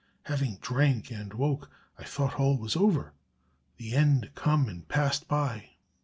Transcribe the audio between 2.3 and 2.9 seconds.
all was